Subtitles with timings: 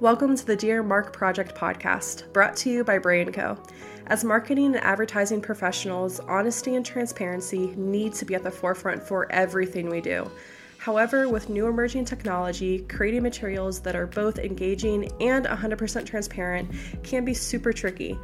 [0.00, 3.58] Welcome to the Dear Mark Project podcast, brought to you by Brain Co.
[4.06, 9.26] As marketing and advertising professionals, honesty and transparency need to be at the forefront for
[9.32, 10.30] everything we do.
[10.78, 16.70] However, with new emerging technology, creating materials that are both engaging and 100% transparent
[17.02, 18.16] can be super tricky.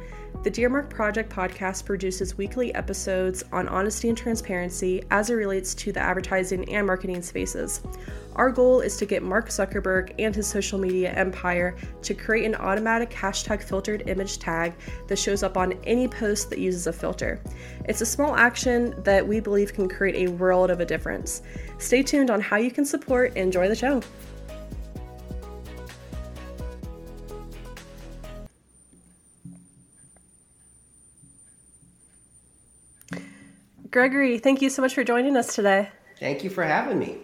[0.43, 5.73] The Dear Mark Project podcast produces weekly episodes on honesty and transparency as it relates
[5.75, 7.81] to the advertising and marketing spaces.
[8.35, 12.55] Our goal is to get Mark Zuckerberg and his social media empire to create an
[12.55, 14.73] automatic hashtag filtered image tag
[15.07, 17.41] that shows up on any post that uses a filter.
[17.85, 21.41] It's a small action that we believe can create a world of a difference.
[21.79, 24.01] Stay tuned on how you can support and enjoy the show.
[33.95, 35.87] Gregory, thank you so much for joining us today.
[36.19, 37.19] Thank you for having me.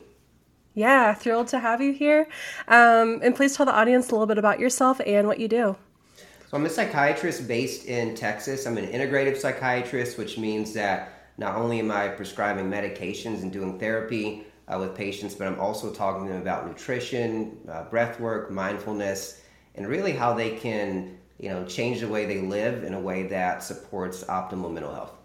[0.73, 2.29] Yeah, thrilled to have you here.
[2.69, 5.75] Um, and please tell the audience a little bit about yourself and what you do.
[6.15, 8.65] So, I'm a psychiatrist based in Texas.
[8.65, 13.77] I'm an integrative psychiatrist, which means that not only am I prescribing medications and doing
[13.77, 18.49] therapy uh, with patients, but I'm also talking to them about nutrition, uh, breath work,
[18.49, 19.41] mindfulness,
[19.75, 23.23] and really how they can you know, change the way they live in a way
[23.23, 25.17] that supports optimal mental health.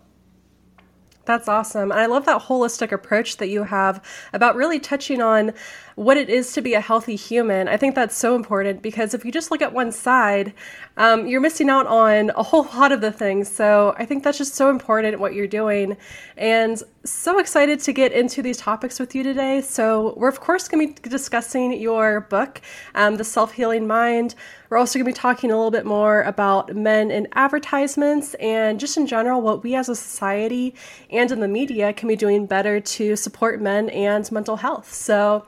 [1.27, 1.91] That's awesome.
[1.91, 5.53] And I love that holistic approach that you have about really touching on
[5.97, 7.67] what it is to be a healthy human.
[7.67, 10.55] I think that's so important because if you just look at one side,
[10.97, 13.51] um, you're missing out on a whole lot of the things.
[13.51, 15.97] So I think that's just so important what you're doing.
[16.37, 19.61] And so excited to get into these topics with you today.
[19.61, 22.61] So we're, of course, going to be discussing your book,
[22.95, 24.35] um, The Self Healing Mind.
[24.69, 28.81] We're also going to be talking a little bit more about men in advertisements and
[28.81, 30.75] just in general what we as a society
[31.11, 34.93] and in the media can be doing better to support men and mental health.
[34.93, 35.47] So,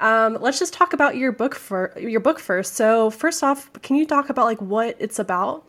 [0.00, 2.74] um, let's just talk about your book for your book first.
[2.74, 5.64] So, first off, can you talk about like what it's about?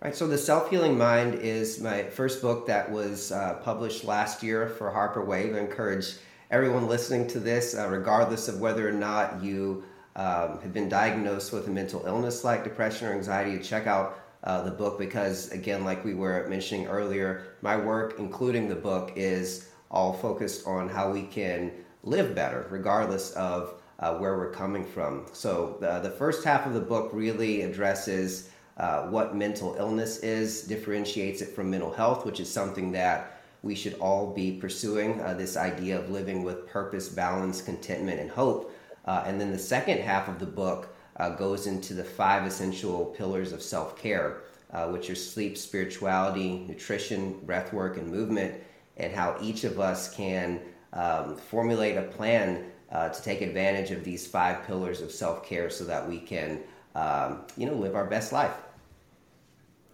[0.00, 4.04] All right, so the Self Healing Mind is my first book that was uh, published
[4.04, 5.56] last year for Harper Wave.
[5.56, 6.14] I encourage
[6.52, 9.82] everyone listening to this, uh, regardless of whether or not you
[10.14, 14.20] um, have been diagnosed with a mental illness like depression or anxiety, to check out
[14.44, 19.14] uh, the book because, again, like we were mentioning earlier, my work, including the book,
[19.16, 21.72] is all focused on how we can
[22.04, 25.26] live better, regardless of uh, where we're coming from.
[25.32, 30.62] So, the, the first half of the book really addresses uh, what mental illness is,
[30.62, 35.34] differentiates it from mental health, which is something that we should all be pursuing uh,
[35.34, 38.72] this idea of living with purpose, balance, contentment, and hope.
[39.04, 43.06] Uh, and then the second half of the book uh, goes into the five essential
[43.06, 48.54] pillars of self care, uh, which are sleep, spirituality, nutrition, breath work, and movement,
[48.96, 50.60] and how each of us can
[50.92, 55.84] um, formulate a plan to take advantage of these five pillars of self care so
[55.84, 56.60] that we can,
[56.94, 58.54] um, you know, live our best life.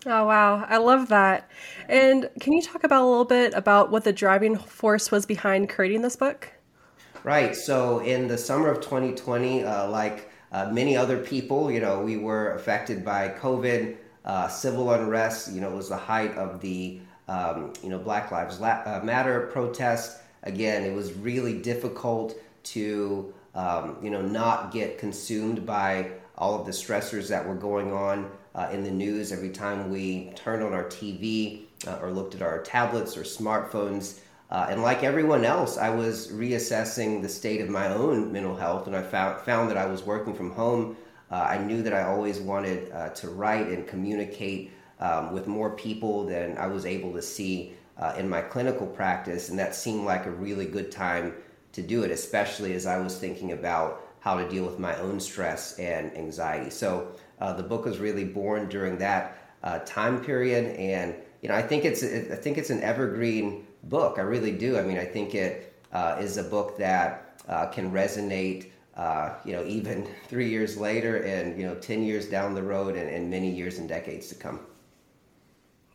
[0.06, 0.64] Oh, wow.
[0.68, 1.50] I love that.
[1.88, 5.68] And can you talk about a little bit about what the driving force was behind
[5.68, 6.52] creating this book?
[7.22, 7.56] Right.
[7.56, 12.18] So, in the summer of 2020, uh, like uh, many other people, you know, we
[12.18, 15.52] were affected by COVID, uh, civil unrest.
[15.52, 19.48] You know, it was the height of the, um, you know, Black Lives uh, Matter
[19.52, 26.58] protest again, it was really difficult to um, you know not get consumed by all
[26.58, 30.62] of the stressors that were going on uh, in the news every time we turned
[30.62, 34.20] on our TV uh, or looked at our tablets or smartphones.
[34.50, 38.86] Uh, and like everyone else, I was reassessing the state of my own mental health,
[38.86, 40.96] and I found found that I was working from home.
[41.30, 45.70] Uh, I knew that I always wanted uh, to write and communicate um, with more
[45.70, 50.04] people than I was able to see uh, in my clinical practice, and that seemed
[50.04, 51.34] like a really good time
[51.72, 55.20] to do it, especially as I was thinking about how to deal with my own
[55.20, 56.70] stress and anxiety.
[56.70, 57.08] So
[57.44, 61.60] uh, the book was really born during that uh, time period, and you know I
[61.60, 64.18] think it's I think it's an evergreen book.
[64.18, 64.78] I really do.
[64.78, 68.70] I mean, I think it uh, is a book that uh, can resonate.
[68.96, 72.96] Uh, you know, even three years later, and you know, ten years down the road,
[72.96, 74.60] and, and many years and decades to come.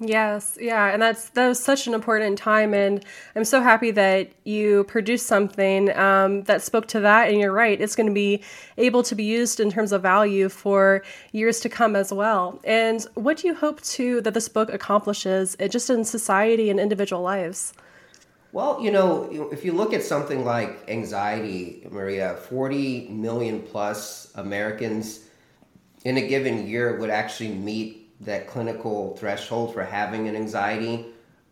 [0.02, 3.04] Yes, yeah, and that's that was such an important time, and
[3.36, 7.28] I'm so happy that you produced something um, that spoke to that.
[7.28, 8.42] And you're right; it's going to be
[8.78, 11.04] able to be used in terms of value for
[11.34, 12.62] years to come as well.
[12.64, 16.80] And what do you hope to that this book accomplishes, uh, just in society and
[16.80, 17.74] individual lives?
[18.54, 25.26] Well, you know, if you look at something like anxiety, Maria, 40 million plus Americans
[26.06, 31.06] in a given year would actually meet that clinical threshold for having an anxiety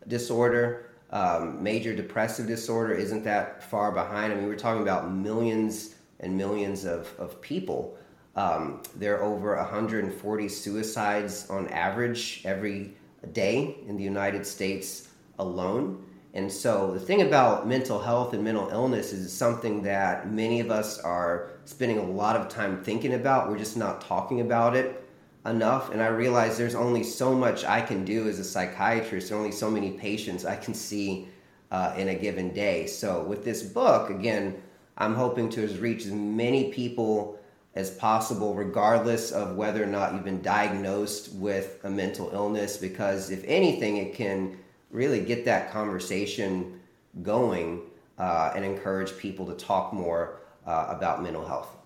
[0.07, 0.89] disorder.
[1.11, 4.33] Um, major depressive disorder isn't that far behind.
[4.33, 7.97] I mean, we're talking about millions and millions of, of people.
[8.35, 12.93] Um, there are over 140 suicides on average every
[13.31, 15.09] day in the United States
[15.39, 16.03] alone.
[16.33, 20.69] And so the thing about mental health and mental illness is something that many of
[20.69, 23.49] us are spending a lot of time thinking about.
[23.49, 25.06] We're just not talking about it
[25.47, 25.91] enough.
[25.91, 29.69] And I realize there's only so much I can do as a psychiatrist, only so
[29.71, 31.27] many patients I can see
[31.71, 32.85] uh, in a given day.
[32.85, 34.61] So with this book, again,
[34.97, 37.39] I'm hoping to reach as many people
[37.75, 43.29] as possible, regardless of whether or not you've been diagnosed with a mental illness, because
[43.29, 44.57] if anything, it can
[44.89, 46.79] really get that conversation
[47.21, 47.81] going
[48.17, 51.76] uh, and encourage people to talk more uh, about mental health.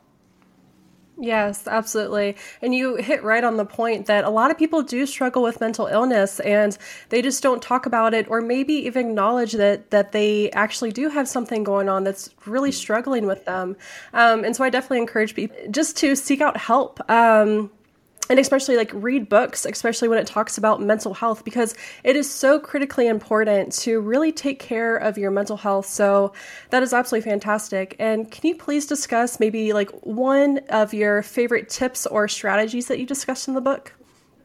[1.23, 2.35] Yes, absolutely.
[2.63, 5.61] And you hit right on the point that a lot of people do struggle with
[5.61, 6.75] mental illness and
[7.09, 11.09] they just don't talk about it or maybe even acknowledge that that they actually do
[11.09, 13.75] have something going on that's really struggling with them.
[14.13, 16.99] Um, and so I definitely encourage people just to seek out help.
[17.07, 17.69] Um,
[18.29, 22.29] and especially like read books, especially when it talks about mental health, because it is
[22.29, 25.85] so critically important to really take care of your mental health.
[25.85, 26.31] So
[26.69, 27.95] that is absolutely fantastic.
[27.99, 32.99] And can you please discuss maybe like one of your favorite tips or strategies that
[32.99, 33.93] you discussed in the book?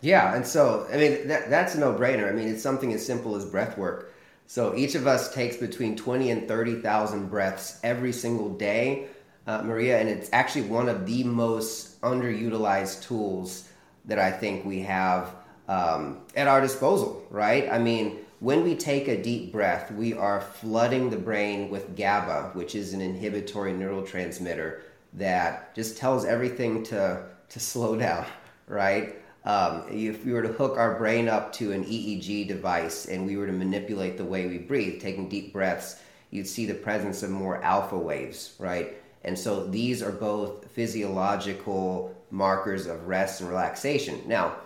[0.00, 2.28] Yeah, and so I mean that, that's a no-brainer.
[2.28, 4.14] I mean it's something as simple as breath work.
[4.48, 9.08] So each of us takes between twenty and thirty thousand breaths every single day,
[9.46, 13.68] uh, Maria, and it's actually one of the most underutilized tools
[14.04, 15.34] that I think we have
[15.68, 17.68] um, at our disposal, right?
[17.70, 22.50] I mean, when we take a deep breath, we are flooding the brain with GABA,
[22.52, 24.80] which is an inhibitory neurotransmitter
[25.14, 28.26] that just tells everything to, to slow down,
[28.68, 29.16] right?
[29.44, 33.36] Um, if we were to hook our brain up to an EEG device and we
[33.36, 37.30] were to manipulate the way we breathe, taking deep breaths, you'd see the presence of
[37.30, 38.96] more alpha waves, right?
[39.26, 44.22] And so these are both physiological markers of rest and relaxation.
[44.26, 44.56] Now,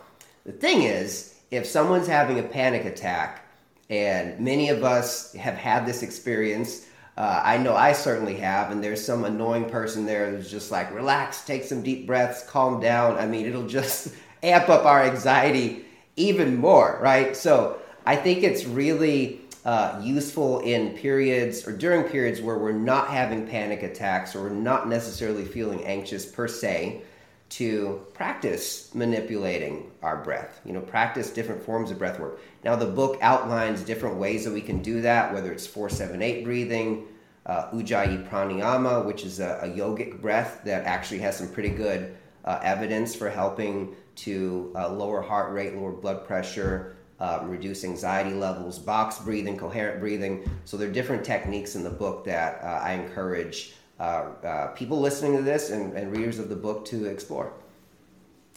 [0.45, 3.47] the thing is, if someone's having a panic attack,
[3.89, 6.87] and many of us have had this experience,
[7.17, 10.95] uh, I know I certainly have, and there's some annoying person there who's just like,
[10.95, 13.19] relax, take some deep breaths, calm down.
[13.19, 15.85] I mean, it'll just amp up our anxiety
[16.17, 17.37] even more, right?
[17.37, 23.09] So I think it's really uh, useful in periods or during periods where we're not
[23.09, 27.03] having panic attacks or we're not necessarily feeling anxious per se
[27.51, 32.41] to practice manipulating our breath, you know, practice different forms of breath work.
[32.65, 37.09] Now, the book outlines different ways that we can do that, whether it's 478 breathing,
[37.47, 42.17] uh, Ujjayi Pranayama, which is a, a, yogic breath that actually has some pretty good
[42.45, 48.33] uh, evidence for helping to uh, lower heart rate, lower blood pressure, um, reduce anxiety
[48.33, 50.51] levels, box breathing, coherent breathing.
[50.65, 54.99] So, there are different techniques in the book that uh, I encourage uh, uh, people
[54.99, 57.53] listening to this and, and readers of the book to explore.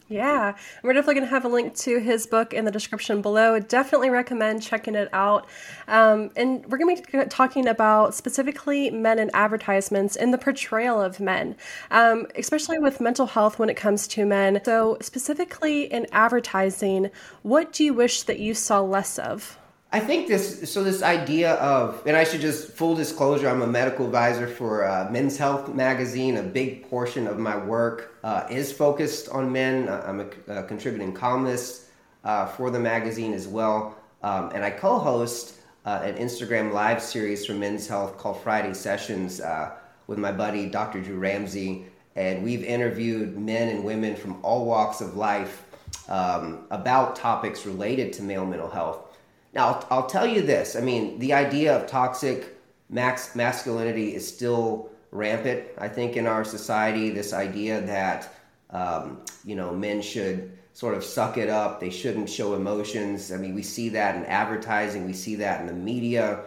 [0.09, 3.57] Yeah, we're definitely going to have a link to his book in the description below.
[3.59, 5.47] Definitely recommend checking it out.
[5.88, 11.01] Um, and we're going to be talking about specifically men in advertisements and the portrayal
[11.01, 11.55] of men,
[11.89, 14.61] um, especially with mental health when it comes to men.
[14.65, 17.09] So, specifically in advertising,
[17.41, 19.57] what do you wish that you saw less of?
[19.93, 23.67] I think this, so this idea of, and I should just full disclosure, I'm a
[23.67, 26.37] medical advisor for uh, Men's Health magazine.
[26.37, 29.88] A big portion of my work uh, is focused on men.
[29.88, 31.89] Uh, I'm a, a contributing columnist
[32.23, 33.95] uh, for the magazine as well.
[34.23, 38.73] Um, and I co host uh, an Instagram live series for Men's Health called Friday
[38.73, 39.73] Sessions uh,
[40.07, 41.01] with my buddy, Dr.
[41.01, 41.85] Drew Ramsey.
[42.15, 45.65] And we've interviewed men and women from all walks of life
[46.09, 49.12] um, about topics related to male mental health.
[49.53, 50.75] Now, I'll, I'll tell you this.
[50.75, 52.57] I mean, the idea of toxic
[52.89, 55.63] max masculinity is still rampant.
[55.77, 58.33] I think in our society, this idea that
[58.72, 63.31] um, you know men should sort of suck it up, they shouldn't show emotions.
[63.31, 66.41] I mean, we see that in advertising, we see that in the media.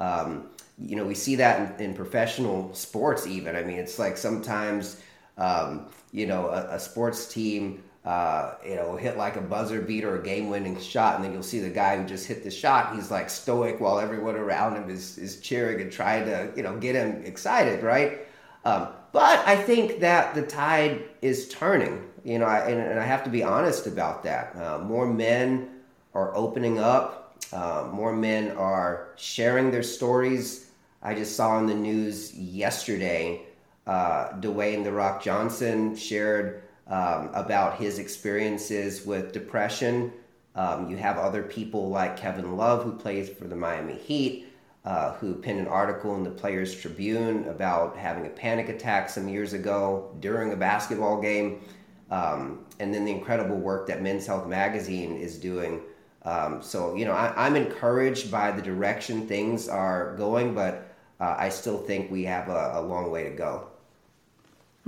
[0.00, 0.48] Um,
[0.80, 3.26] you know, we see that in, in, professional sports.
[3.26, 5.00] Even I mean, it's like sometimes
[5.36, 10.14] um, you know a, a sports team uh, you know, hit like a buzzer beater
[10.14, 12.50] or a game winning shot, and then you'll see the guy who just hit the
[12.50, 12.94] shot.
[12.94, 16.76] He's like stoic while everyone around him is, is cheering and trying to, you know,
[16.78, 18.20] get him excited, right?
[18.64, 23.04] Um, but I think that the tide is turning, you know, I, and, and, I
[23.04, 24.54] have to be honest about that.
[24.56, 25.70] Uh, more men
[26.14, 30.70] are opening up, uh, more men are sharing their stories.
[31.02, 33.42] I just saw in the news yesterday,
[33.86, 40.12] uh, Dwayne The Rock Johnson shared um, about his experiences with depression.
[40.54, 44.46] Um, you have other people like Kevin Love, who plays for the Miami Heat,
[44.84, 49.28] uh, who penned an article in the Players Tribune about having a panic attack some
[49.28, 51.60] years ago during a basketball game.
[52.10, 55.82] um, and then the incredible work that Men's Health Magazine is doing.
[56.22, 61.34] Um, so, you know, I, am encouraged by the direction things are going, but uh,
[61.38, 63.68] I still think we have a, a long way to go.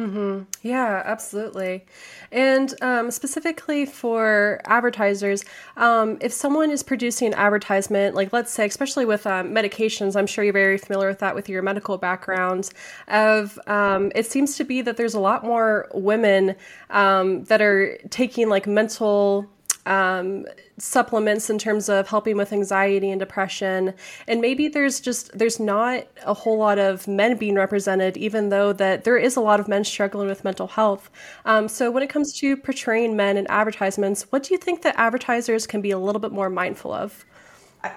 [0.01, 0.45] Mm-hmm.
[0.63, 1.85] Yeah, absolutely.
[2.33, 5.45] And um, specifically for advertisers,
[5.77, 10.27] um, if someone is producing an advertisement, like let's say, especially with um, medications, I'm
[10.27, 12.71] sure you're very familiar with that with your medical background.
[13.09, 16.57] Of um, it seems to be that there's a lot more women
[16.89, 19.51] um, that are taking like mental
[19.87, 20.47] um,
[20.79, 23.95] supplements in terms of helping with anxiety and depression.
[24.29, 28.73] And maybe there's just there's not a whole lot of men being represented even though
[28.75, 31.11] that there is a lot of men struggling with mental health.
[31.45, 34.95] Um, so when it comes to portraying men in advertisements what do you think that
[34.99, 37.25] advertisers can be a little bit more mindful of?
[37.83, 37.93] I,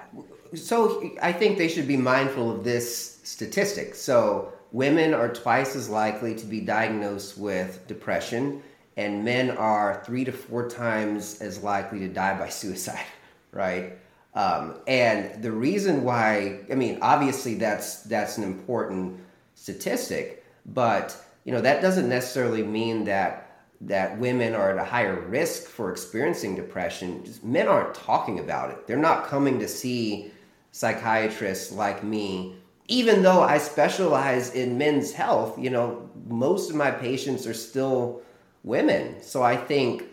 [0.55, 3.95] so i think they should be mindful of this statistic.
[3.95, 8.61] So women are twice as likely to be diagnosed with depression
[8.97, 13.05] and men are three to four times as likely to die by suicide,
[13.51, 13.93] right?
[14.35, 19.19] Um, and the reason why, I mean, obviously that's that's an important
[19.55, 23.43] statistic, but you know that doesn't necessarily mean that
[23.81, 27.23] that women are at a higher risk for experiencing depression.
[27.25, 28.87] Just men aren't talking about it.
[28.87, 30.31] They're not coming to see
[30.71, 32.55] psychiatrists like me.
[32.87, 38.21] Even though I specialize in men's health, you know, most of my patients are still
[38.63, 39.21] women.
[39.21, 40.05] So I think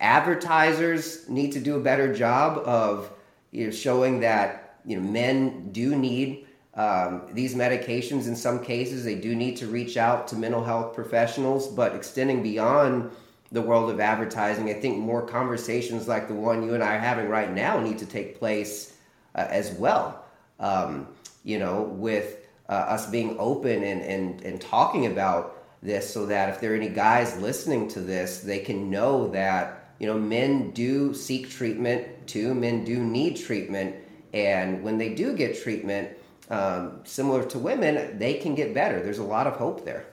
[0.00, 3.10] advertisers need to do a better job of
[3.50, 8.26] you know, showing that you know men do need um, these medications.
[8.26, 12.42] In some cases, they do need to reach out to mental health professionals, but extending
[12.42, 13.10] beyond
[13.50, 17.00] the world of advertising, I think more conversations like the one you and I are
[17.00, 18.94] having right now need to take place
[19.34, 20.24] uh, as well.
[20.60, 21.08] Um,
[21.44, 26.48] you know, with uh, us being open and, and, and talking about this so that
[26.48, 30.70] if there are any guys listening to this, they can know that, you know, men
[30.70, 33.96] do seek treatment too, men do need treatment.
[34.34, 36.10] And when they do get treatment,
[36.50, 39.02] um, similar to women, they can get better.
[39.02, 40.06] There's a lot of hope there.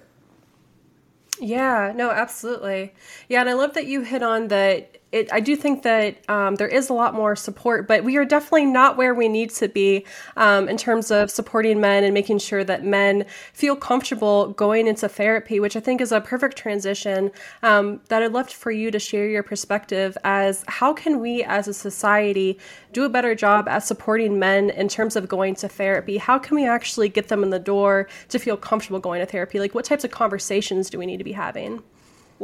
[1.40, 2.94] Yeah, no, absolutely.
[3.28, 6.56] Yeah, and I love that you hit on that it, I do think that um,
[6.56, 9.70] there is a lot more support, but we are definitely not where we need to
[9.70, 10.06] be
[10.36, 15.08] um, in terms of supporting men and making sure that men feel comfortable going into
[15.08, 17.32] therapy, which I think is a perfect transition.
[17.64, 21.70] Um, that I'd love for you to share your perspective as how can we as
[21.70, 22.60] a society
[22.92, 26.18] do a better job at supporting men in terms of going to therapy?
[26.18, 29.62] How can we actually get them in the door to feel comfortable going to therapy?
[29.62, 31.82] Like, what types of conversations do we need to be having?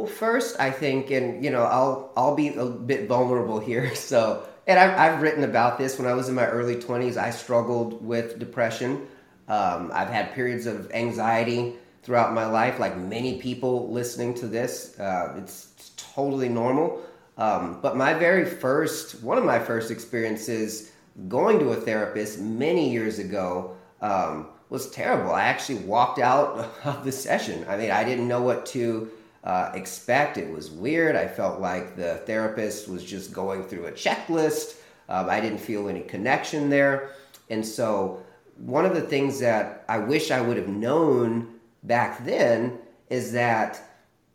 [0.02, 3.94] Well, first, I think, and you know, I'll I'll be a bit vulnerable here.
[3.94, 7.16] So, and I've, I've written about this when I was in my early twenties.
[7.16, 9.06] I struggled with depression.
[9.46, 14.98] Um, I've had periods of anxiety throughout my life, like many people listening to this.
[14.98, 17.00] Uh, it's, it's, totally normal.
[17.38, 20.90] Um, but my very first, one of my first experiences
[21.28, 25.30] going to a therapist many years ago um, was terrible.
[25.30, 27.64] I actually walked out of the session.
[27.68, 29.08] I mean, I didn't know what to
[29.44, 30.38] uh, expect.
[30.38, 31.16] It was weird.
[31.16, 34.76] I felt like the therapist was just going through a checklist.
[35.08, 37.10] Um, I didn't feel any connection there.
[37.50, 38.22] And so,
[38.56, 42.78] one of the things that I wish I would have known back then
[43.10, 43.80] is that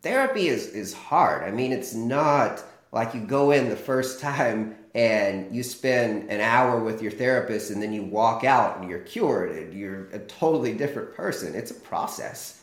[0.02, 1.44] therapy is, is hard.
[1.44, 2.62] I mean, it's not
[2.92, 7.70] like you go in the first time and you spend an hour with your therapist
[7.70, 11.54] and then you walk out and you're cured and you're a totally different person.
[11.54, 12.57] It's a process.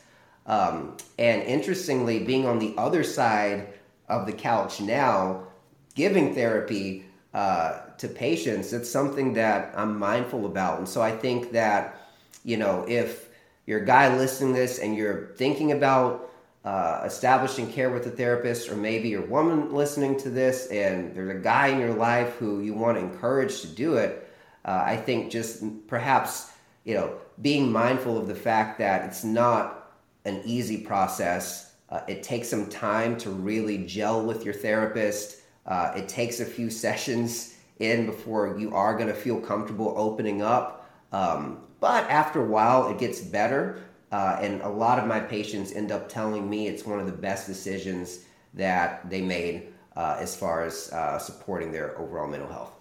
[0.45, 3.67] Um, and interestingly, being on the other side
[4.07, 5.47] of the couch now,
[5.95, 10.77] giving therapy uh, to patients, it's something that I'm mindful about.
[10.77, 11.97] And so I think that,
[12.43, 13.29] you know, if
[13.65, 16.31] you're a guy listening this and you're thinking about
[16.63, 21.15] uh, establishing care with a therapist, or maybe you're a woman listening to this and
[21.15, 24.29] there's a guy in your life who you want to encourage to do it,
[24.65, 26.51] uh, I think just perhaps,
[26.83, 29.84] you know, being mindful of the fact that it's not
[30.25, 31.75] an easy process.
[31.89, 35.41] Uh, it takes some time to really gel with your therapist.
[35.65, 40.41] Uh, it takes a few sessions in before you are going to feel comfortable opening
[40.41, 40.89] up.
[41.11, 43.83] Um, but after a while, it gets better.
[44.11, 47.11] Uh, and a lot of my patients end up telling me it's one of the
[47.11, 52.74] best decisions that they made uh, as far as uh, supporting their overall mental health.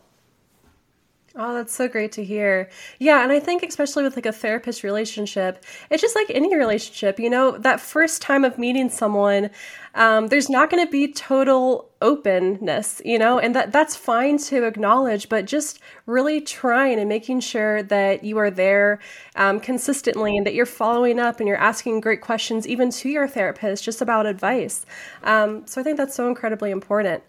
[1.37, 2.71] Oh, that's so great to hear.
[3.01, 7.19] Yeah, and I think especially with like a therapist relationship, it's just like any relationship,
[7.19, 9.51] you know, that first time of meeting someone,
[9.97, 14.63] um, there's not going to be total openness, you know, and that that's fine to
[14.63, 19.01] acknowledge, but just really trying and making sure that you are there
[19.35, 23.27] um, consistently and that you're following up and you're asking great questions, even to your
[23.27, 24.87] therapist, just about advice.
[25.25, 27.25] Um, so I think that's so incredibly important.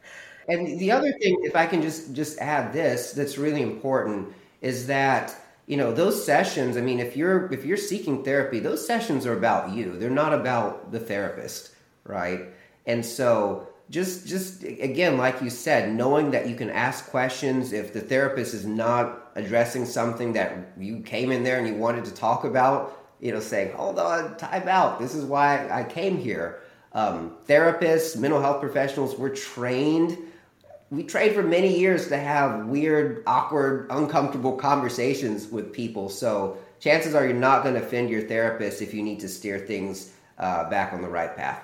[0.48, 4.88] And the other thing, if I can just just add this, that's really important is
[4.88, 5.36] that
[5.68, 6.78] you know those sessions.
[6.78, 9.98] I mean, if you're if you're seeking therapy, those sessions are about you.
[9.98, 11.72] They're not about the therapist,
[12.04, 12.42] right?
[12.86, 17.94] And so just just again, like you said, knowing that you can ask questions if
[17.94, 22.14] the therapist is not addressing something that you came in there and you wanted to
[22.14, 23.02] talk about.
[23.22, 25.00] You know, saying, "Hold on, time out.
[25.00, 26.60] This is why I came here."
[26.92, 30.18] Um, therapists, mental health professionals, we're trained
[30.96, 36.10] we trained for many years to have weird, awkward, uncomfortable conversations with people.
[36.10, 39.60] So chances are you're not going to offend your therapist if you need to steer
[39.60, 41.62] things uh, back on the right path.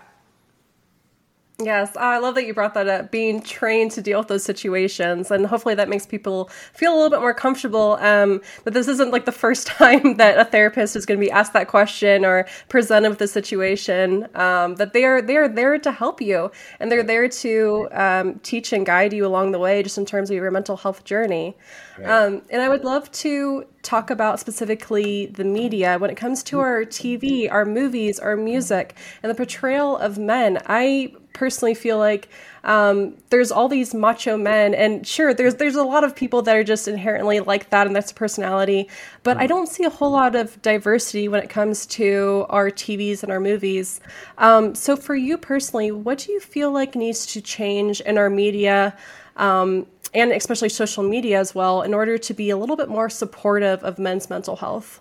[1.63, 3.11] Yes, I love that you brought that up.
[3.11, 7.09] Being trained to deal with those situations, and hopefully that makes people feel a little
[7.09, 7.97] bit more comfortable.
[7.99, 11.31] Um, that this isn't like the first time that a therapist is going to be
[11.31, 14.27] asked that question or presented with a situation.
[14.35, 18.39] Um, that they are they are there to help you, and they're there to um,
[18.39, 21.55] teach and guide you along the way, just in terms of your mental health journey.
[21.97, 22.09] Right.
[22.09, 26.59] Um, and I would love to talk about specifically the media when it comes to
[26.59, 30.61] our TV, our movies, our music, and the portrayal of men.
[30.67, 32.29] I personally feel like
[32.63, 36.55] um, there's all these macho men, and sure, there's there's a lot of people that
[36.55, 38.87] are just inherently like that, and that's a personality.
[39.23, 43.23] But I don't see a whole lot of diversity when it comes to our TVs
[43.23, 43.99] and our movies.
[44.37, 48.29] Um, so, for you personally, what do you feel like needs to change in our
[48.29, 48.95] media?
[49.37, 53.09] Um, and especially social media as well, in order to be a little bit more
[53.09, 54.99] supportive of men's mental health?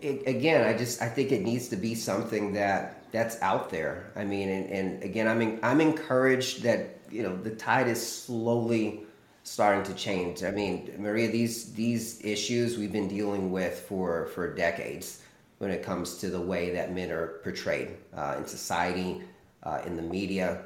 [0.00, 4.10] It, again, I just I think it needs to be something that that's out there.
[4.16, 8.04] I mean, and, and again, I'm in, I'm encouraged that you know the tide is
[8.04, 9.02] slowly
[9.44, 10.42] starting to change.
[10.42, 15.22] I mean, Maria, these these issues we've been dealing with for for decades
[15.58, 19.22] when it comes to the way that men are portrayed uh, in society,
[19.62, 20.62] uh, in the media.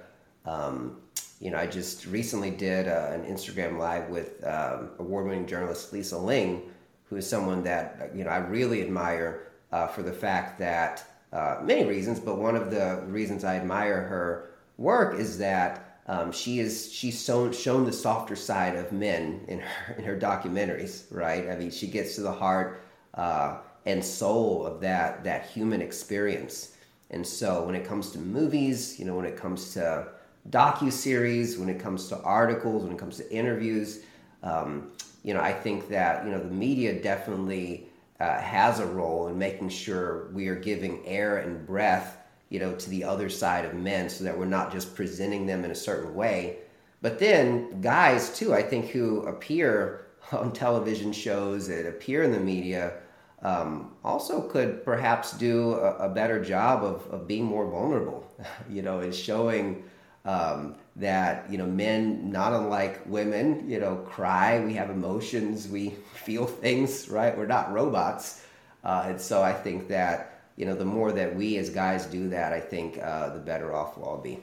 [0.47, 1.03] Um,
[1.39, 6.17] you know, I just recently did uh, an Instagram live with um, award-winning journalist Lisa
[6.17, 6.63] Ling,
[7.11, 11.59] who is someone that you know I really admire uh, for the fact that uh,
[11.63, 16.61] many reasons, but one of the reasons I admire her work is that um, she
[16.61, 21.05] is she's shown shown the softer side of men in her in her documentaries.
[21.11, 21.49] Right?
[21.51, 22.81] I mean, she gets to the heart
[23.15, 26.73] uh, and soul of that that human experience.
[27.11, 30.09] And so, when it comes to movies, you know, when it comes to
[30.51, 34.01] docu series, when it comes to articles, when it comes to interviews.
[34.43, 34.93] Um,
[35.25, 37.89] you know, I think that you know the media definitely
[38.21, 42.75] uh, has a role in making sure we are giving air and breath, you know,
[42.75, 45.75] to the other side of men, so that we're not just presenting them in a
[45.75, 46.59] certain way.
[47.03, 52.41] But then guys too, I think, who appear on television shows that appear in the
[52.41, 52.95] media.
[53.43, 58.27] Um, also could perhaps do a, a better job of, of being more vulnerable,
[58.71, 59.85] you know, and showing
[60.27, 65.91] um, that you know men not unlike women you know cry we have emotions we
[66.15, 68.45] feel things right we're not robots
[68.85, 72.29] uh, and so i think that you know the more that we as guys do
[72.29, 74.39] that i think uh, the better off we'll all be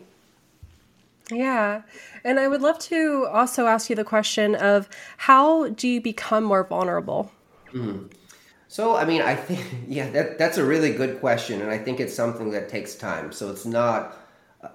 [1.31, 1.83] yeah.
[2.23, 6.43] And I would love to also ask you the question of how do you become
[6.43, 7.31] more vulnerable?
[7.71, 8.07] Mm-hmm.
[8.67, 11.61] So, I mean, I think, yeah, that, that's a really good question.
[11.61, 13.31] And I think it's something that takes time.
[13.31, 14.17] So it's not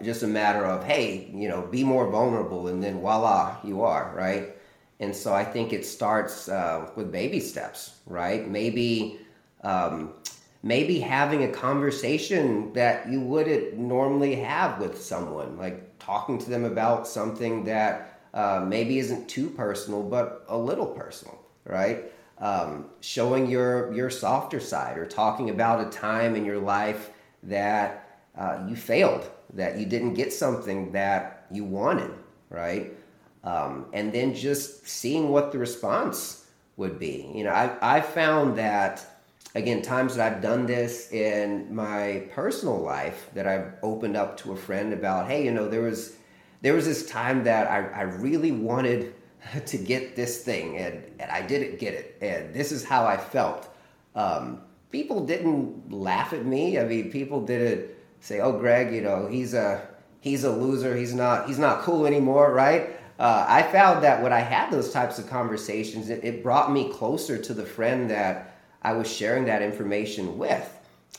[0.03, 4.12] just a matter of hey you know be more vulnerable and then voila you are
[4.16, 4.55] right?
[5.01, 8.48] And so i think it starts uh, with baby steps right?
[8.48, 9.18] Maybe
[9.62, 10.14] um,
[10.62, 16.64] maybe having a conversation that you wouldn't normally have with someone like talking to them
[16.64, 22.12] about something that uh, maybe isn't too personal but a little personal right?
[22.38, 27.11] Um, showing your your softer side or talking about a time in your life
[27.42, 32.11] that uh, you failed that you didn't get something that you wanted,
[32.50, 32.92] right?
[33.44, 37.30] Um, and then just seeing what the response would be.
[37.34, 39.04] You know, I, I found that,
[39.54, 44.52] again, times that I've done this in my personal life, that I've opened up to
[44.52, 46.14] a friend about, hey, you know, there was
[46.61, 49.14] there was this time that I, I really wanted
[49.66, 52.18] to get this thing and, and I didn't get it.
[52.20, 53.68] And this is how I felt.
[54.14, 56.78] Um, people didn't laugh at me.
[56.78, 59.87] I mean, people didn't say, "Oh, Greg, you know, he's a
[60.20, 60.96] he's a loser.
[60.96, 62.98] He's not he's not cool anymore," right?
[63.18, 66.92] uh, I found that when I had those types of conversations, it, it brought me
[66.92, 70.72] closer to the friend that I was sharing that information with.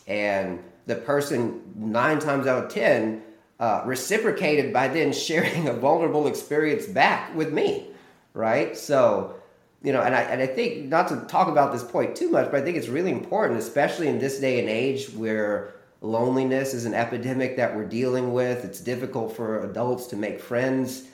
[0.08, 3.22] And the person, nine times out of 10,
[3.60, 7.88] uh, reciprocated by then sharing a vulnerable experience back with me,
[8.34, 8.78] right?
[8.78, 9.36] So,
[9.84, 12.50] you know, and I, and I think not to talk about this point too much,
[12.50, 16.86] but I think it's really important, especially in this day and age where loneliness is
[16.86, 18.64] an epidemic that we're dealing with.
[18.64, 21.08] It's difficult for adults to make friends.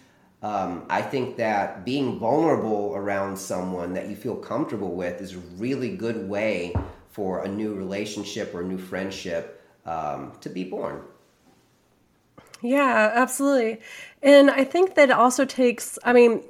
[0.43, 5.39] Um, I think that being vulnerable around someone that you feel comfortable with is a
[5.57, 6.73] really good way
[7.09, 11.01] for a new relationship or a new friendship um, to be born.
[12.61, 13.79] Yeah, absolutely.
[14.21, 16.43] And I think that it also takes, I mean,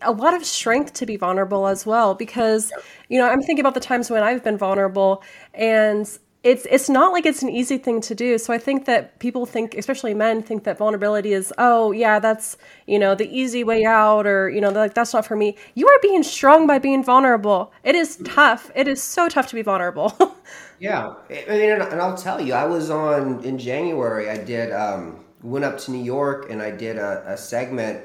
[0.00, 2.72] a lot of strength to be vulnerable as well because
[3.08, 5.22] you know i'm thinking about the times when i've been vulnerable
[5.54, 8.36] and it's it's not like it's an easy thing to do.
[8.38, 12.56] So i think that people think especially men think that vulnerability is oh yeah that's
[12.86, 15.56] you know the easy way out or you know like that's not for me.
[15.74, 17.72] You are being strong by being vulnerable.
[17.84, 18.70] It is tough.
[18.74, 20.16] It is so tough to be vulnerable.
[20.78, 21.14] Yeah.
[21.30, 25.64] I mean and i'll tell you i was on in january i did um went
[25.64, 28.04] up to new york and i did a, a segment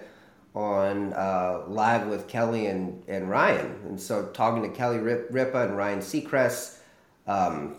[0.53, 3.79] on uh, live with kelly and, and ryan.
[3.87, 6.77] And so talking to kelly ripa and ryan seacrest
[7.27, 7.77] um,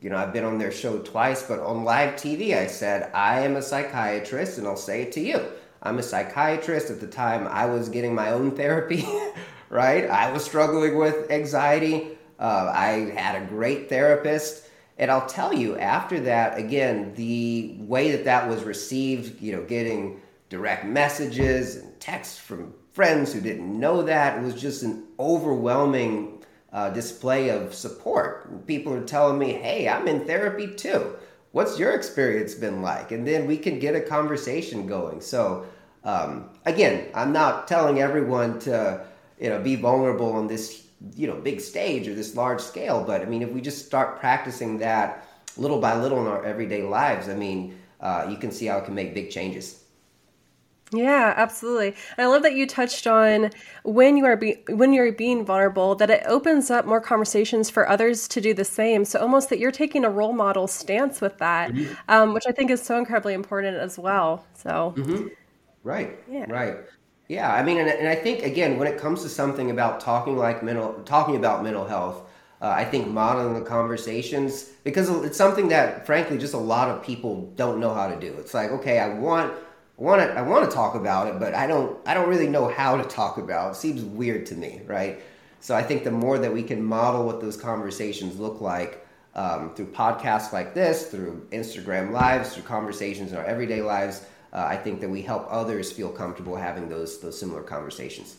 [0.00, 3.40] you know, I've been on their show twice, but on live TV, I said, I
[3.40, 5.40] am a psychiatrist, and I'll say it to you.
[5.82, 6.90] I'm a psychiatrist.
[6.90, 9.06] At the time, I was getting my own therapy,
[9.68, 10.08] right?
[10.08, 12.18] I was struggling with anxiety.
[12.38, 14.68] Uh, I had a great therapist.
[14.98, 19.62] And I'll tell you, after that, again, the way that that was received, you know,
[19.62, 25.04] getting direct messages and texts from friends who didn't know that, it was just an
[25.20, 26.35] overwhelming
[26.76, 28.66] uh, display of support.
[28.66, 31.16] People are telling me, hey, I'm in therapy too.
[31.52, 33.12] What's your experience been like?
[33.12, 35.22] And then we can get a conversation going.
[35.22, 35.64] So,
[36.04, 39.06] um, again, I'm not telling everyone to,
[39.40, 43.02] you know, be vulnerable on this, you know, big stage or this large scale.
[43.02, 46.82] But I mean, if we just start practicing that little by little in our everyday
[46.82, 49.82] lives, I mean, uh, you can see how it can make big changes.
[50.92, 51.88] Yeah, absolutely.
[52.16, 53.50] And I love that you touched on
[53.82, 57.88] when you are be- when you're being vulnerable that it opens up more conversations for
[57.88, 59.04] others to do the same.
[59.04, 61.92] So almost that you're taking a role model stance with that, mm-hmm.
[62.08, 64.46] um, which I think is so incredibly important as well.
[64.54, 65.26] So, mm-hmm.
[65.82, 66.76] right, yeah, right,
[67.28, 67.52] yeah.
[67.52, 70.62] I mean, and, and I think again, when it comes to something about talking like
[70.62, 72.22] mental, talking about mental health,
[72.62, 77.02] uh, I think modeling the conversations because it's something that, frankly, just a lot of
[77.02, 78.32] people don't know how to do.
[78.38, 79.52] It's like, okay, I want
[79.96, 82.68] want to I want to talk about it, but I don't I don't really know
[82.68, 83.72] how to talk about.
[83.72, 83.76] It.
[83.76, 85.20] seems weird to me, right?
[85.60, 89.74] So I think the more that we can model what those conversations look like um,
[89.74, 94.76] through podcasts like this, through Instagram lives, through conversations in our everyday lives, uh, I
[94.76, 98.36] think that we help others feel comfortable having those those similar conversations.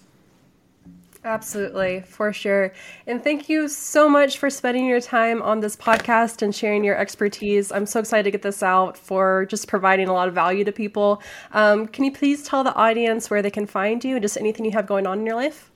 [1.28, 2.72] Absolutely, for sure.
[3.06, 6.96] And thank you so much for spending your time on this podcast and sharing your
[6.98, 7.70] expertise.
[7.70, 10.72] I'm so excited to get this out for just providing a lot of value to
[10.72, 11.22] people.
[11.52, 14.63] Um, can you please tell the audience where they can find you and just anything
[14.63, 15.70] you have going on in your life?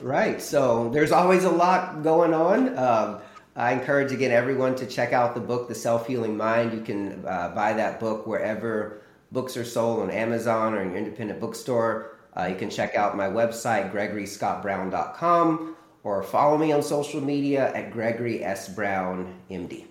[0.00, 0.40] Right.
[0.40, 2.78] So there's always a lot going on.
[2.78, 3.18] Um,
[3.56, 6.72] I encourage again everyone to check out the book, The Self Healing Mind.
[6.72, 10.98] You can uh, buy that book wherever books are sold on Amazon or in your
[10.98, 12.11] independent bookstore.
[12.36, 17.92] Uh, you can check out my website, gregoryscottbrown.com, or follow me on social media at
[17.92, 18.68] Gregory S.
[18.68, 19.86] Brown, MD.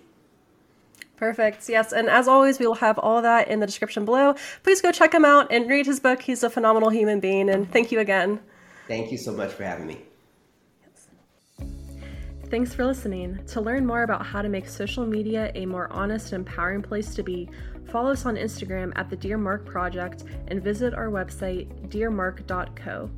[1.16, 1.68] Perfect.
[1.68, 1.92] Yes.
[1.92, 4.34] And as always, we will have all that in the description below.
[4.64, 6.20] Please go check him out and read his book.
[6.20, 7.48] He's a phenomenal human being.
[7.48, 8.40] And thank you again.
[8.88, 9.98] Thank you so much for having me.
[12.50, 13.38] Thanks for listening.
[13.46, 17.14] To learn more about how to make social media a more honest and empowering place
[17.14, 17.48] to be,
[17.90, 23.10] Follow us on Instagram at the Dear Mark Project and visit our website, dearmark.co.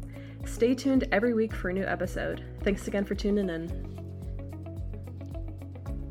[0.47, 2.45] Stay tuned every week for a new episode.
[2.63, 3.94] Thanks again for tuning in.